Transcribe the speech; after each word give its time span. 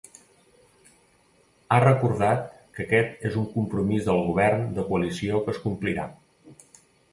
Ha 1.75 1.79
recordat 1.83 2.47
que 2.79 2.87
aquest 2.87 3.29
és 3.31 3.37
un 3.43 3.47
compromís 3.59 4.09
del 4.09 4.25
govern 4.33 4.67
de 4.81 4.89
coalició 4.91 5.45
que 5.45 5.57
es 5.57 5.63
complirà. 5.69 6.11